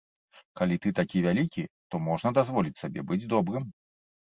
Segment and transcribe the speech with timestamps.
[0.61, 3.71] Калі ты такі вялікі, то можна дазволіць сабе быць добрым.